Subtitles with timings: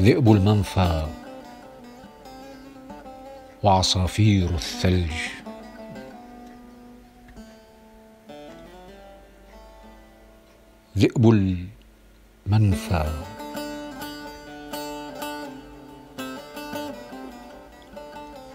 [0.00, 1.06] ذئب المنفى
[3.62, 5.12] وعصافير الثلج.
[10.98, 11.30] ذئب
[12.46, 13.10] المنفى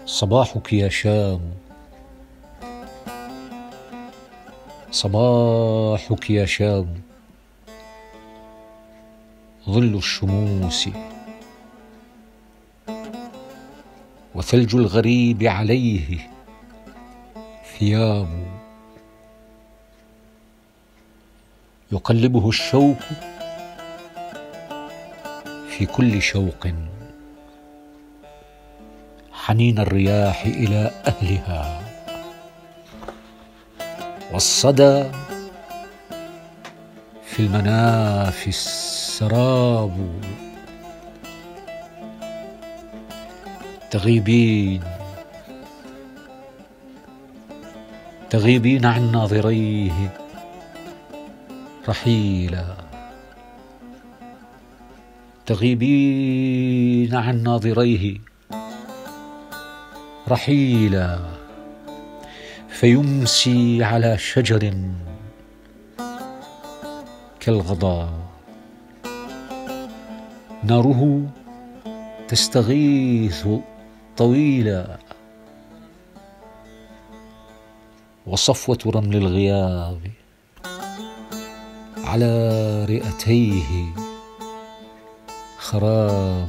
[0.06, 1.40] صباحك يا شام.
[4.90, 7.02] صباحك يا شام.
[9.70, 10.88] ظل الشموس
[14.36, 16.18] وثلج الغريب عليه
[17.78, 18.28] ثياب.
[21.92, 22.98] يقلبه الشوق
[25.68, 26.66] في كل شوق.
[29.32, 31.82] حنين الرياح إلى أهلها.
[34.32, 35.04] والصدى
[37.24, 40.20] في المنافي السراب.
[43.90, 44.82] تغيبين.
[48.30, 50.14] تغيبين عن ناظريه.
[51.88, 52.74] رحيلا.
[55.46, 58.18] تغيبين عن ناظريه.
[60.28, 61.18] رحيلا.
[62.68, 64.72] فيمسي على شجر
[67.40, 68.26] كالغضا
[70.64, 71.26] ناره
[72.28, 73.46] تستغيث
[74.16, 74.98] طويلا
[78.26, 80.10] وصفوة رمل الغياب
[82.04, 83.86] على رئتيه
[85.58, 86.48] خراب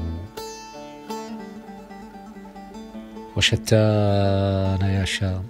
[3.38, 5.46] وشتان يا شام.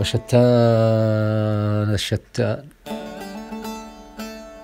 [0.00, 0.34] وشتان
[1.94, 2.68] الشتان.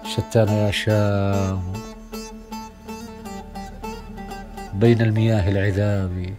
[0.05, 1.80] شتان يا شام.
[4.81, 6.35] بين المياه العذاب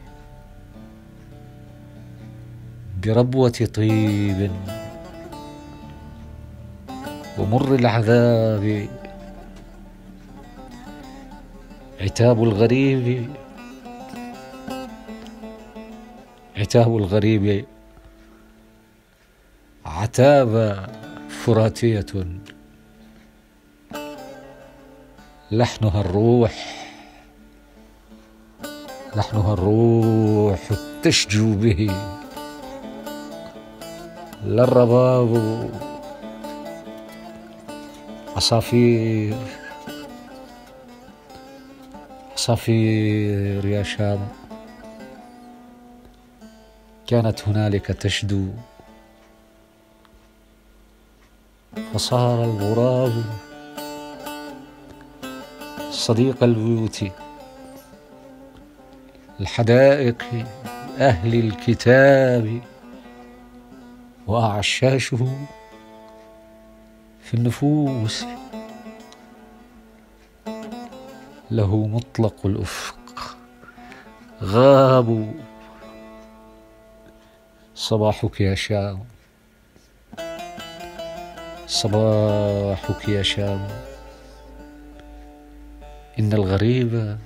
[3.04, 4.52] بربوة طيب
[7.38, 8.88] ومر العذاب.
[12.02, 13.30] عتاب الغريب
[16.58, 17.66] عتاب الغريب.
[19.86, 20.86] عتاب
[21.30, 22.06] فراتية.
[25.52, 26.81] لحنها الروح.
[29.16, 30.60] لحنها الروح
[31.04, 31.92] تشجو به
[34.46, 35.70] لا الرباب
[38.36, 39.36] عصافير
[42.34, 44.28] عصافير يا شام.
[47.08, 48.48] كانت هنالك تشدو
[51.94, 53.24] فصار الغراب
[55.92, 57.04] صديق البيوت.
[59.42, 60.46] الحدائق
[61.00, 62.62] أهل الكتاب
[64.28, 65.48] وأعشاشه
[67.22, 68.26] في النفوس.
[71.52, 73.38] له مطلق الأفق.
[74.44, 75.34] غابوا
[77.76, 79.04] صباحك يا شام.
[81.68, 83.68] صباحك يا شام.
[86.20, 87.18] إن الغريب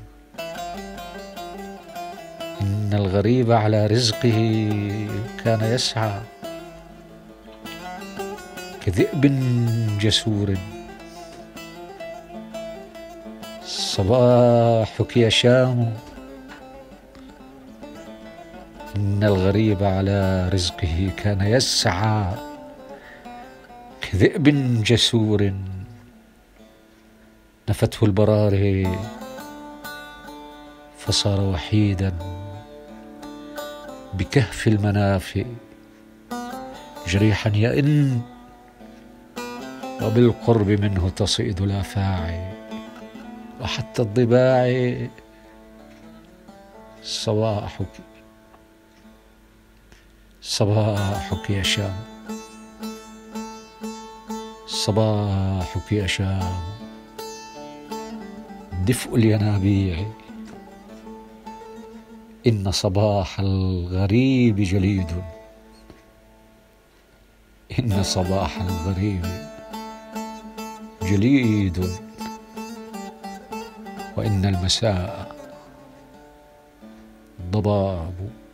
[2.96, 4.40] الغريب على رزقه
[5.44, 6.20] كان يسعى.
[8.86, 9.24] كذئب
[10.00, 10.56] جسور.
[13.66, 15.94] صباحك يا شام.
[18.96, 22.34] إن الغريب على رزقه كان يسعى.
[24.02, 24.46] كذئب
[24.84, 25.54] جسور.
[27.70, 29.00] نفته البراري
[30.98, 32.45] فصار وحيدا.
[34.18, 35.46] بكهف المنافي
[37.08, 38.22] جريحا يئن
[40.02, 42.54] وبالقرب منه تصيد الآفاعي
[43.62, 45.08] وحتى الضباع
[47.04, 47.88] صباحك
[50.42, 51.96] صباحك يا شام
[54.68, 56.64] صباحك يا شام.
[58.86, 60.06] دفء الينابيع.
[62.48, 65.22] إن صباح الغريب جليد.
[67.80, 69.26] إن صباح الغريب
[71.02, 71.90] جليد.
[74.18, 75.36] وإن المساء
[77.52, 78.45] ضباب.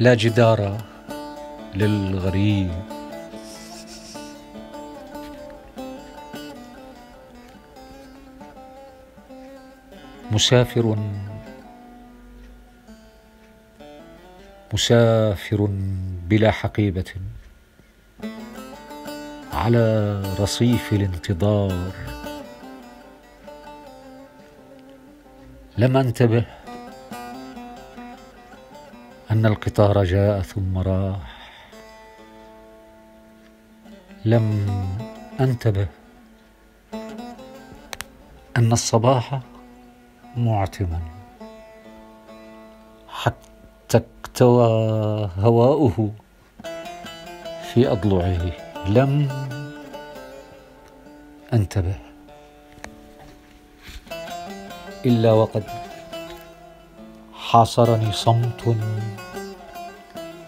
[0.00, 0.78] لا جدار
[1.74, 2.70] للغريب.
[10.30, 10.96] مسافر
[14.72, 15.68] مسافر
[16.28, 17.04] بلا حقيبة
[19.52, 21.92] على رصيف الانتظار.
[25.78, 26.44] لم أنتبه
[29.34, 31.50] أن القطار جاء ثم راح.
[34.24, 34.66] لم
[35.40, 35.86] أنتبه
[38.56, 39.40] أن الصباح
[40.36, 41.00] معتما.
[43.08, 44.68] حتى اكتوى
[45.38, 46.10] هواؤه
[47.72, 48.52] في أضلعه.
[48.88, 49.28] لم
[51.52, 51.98] أنتبه
[55.06, 55.64] إلا وقد
[57.34, 58.76] حاصرني صمت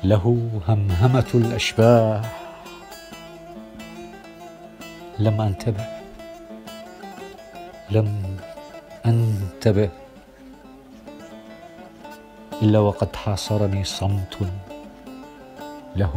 [0.07, 0.23] له
[0.69, 2.23] همهمة الأشباح.
[5.19, 5.87] لم أنتبه.
[7.91, 8.39] لم
[9.07, 9.91] أنتبه.
[12.63, 14.37] إلا وقد حاصرني صمت
[15.97, 16.15] له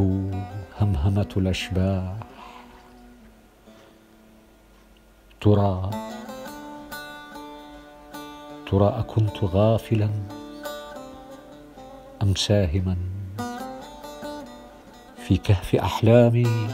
[0.81, 2.13] همهمة الأشباح.
[5.41, 5.89] ترى
[8.71, 10.09] ترى أكنت غافلا
[12.21, 13.18] أم ساهما؟
[15.29, 16.67] في كهف أحلامي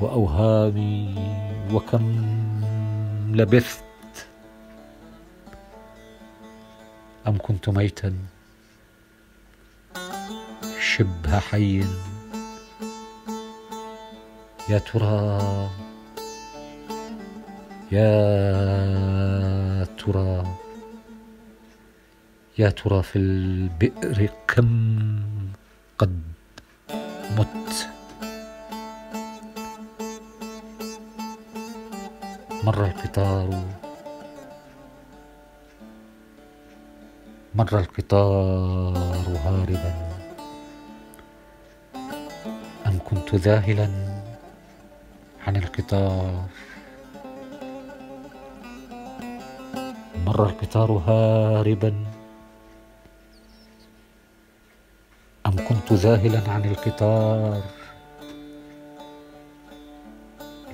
[0.00, 1.14] وأوهامي
[1.72, 2.16] وكم
[3.34, 3.84] لبثت
[7.26, 8.14] أم كنت ميتا
[10.80, 11.84] شبه حي
[14.70, 15.40] يا ترى
[17.92, 20.56] يا ترى
[22.58, 25.20] يا ترى في البئر كم
[25.98, 26.22] قد
[27.38, 27.88] مت.
[32.64, 33.48] مر القطار.
[37.54, 39.94] مر القطار هاربا.
[42.86, 43.88] أم كنت ذاهلا
[45.46, 46.44] عن القطار؟
[50.26, 52.09] مر القطار هاربا.
[55.90, 57.62] كنت ذاهلا عن القطار.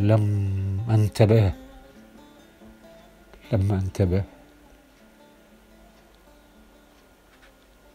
[0.01, 0.25] لم
[0.91, 1.53] أنتبه.
[3.53, 4.25] لم أنتبه.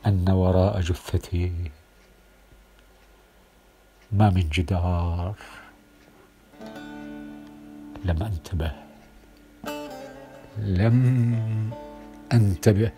[0.05, 1.71] أن وراء جثتي
[4.11, 5.35] ما من جدار.
[8.05, 8.71] لم أنتبه.
[10.57, 10.97] لم
[12.33, 12.91] أنتبه.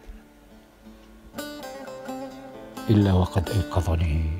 [2.90, 4.32] إلا وقد أيقظني.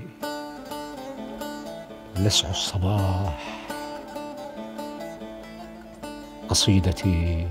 [2.16, 3.68] لسع الصباح.
[6.50, 7.48] قصيدتي.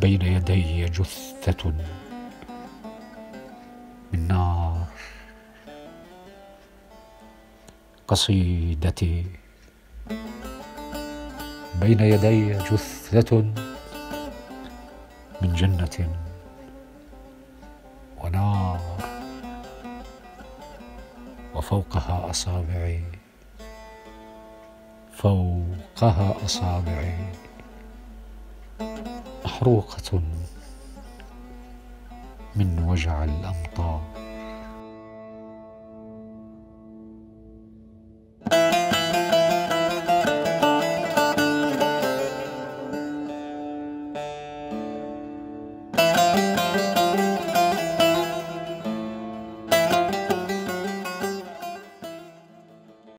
[0.00, 1.72] بين يدي جثة
[4.12, 4.86] من نار.
[8.08, 9.26] قصيدتي.
[11.80, 13.36] بين يدي جثة
[15.42, 16.21] من جنة.
[21.54, 23.04] وفوقها أصابعي.
[25.12, 27.18] فوقها أصابعي.
[29.44, 30.22] محروقة
[32.56, 34.11] من وجع الأمطار.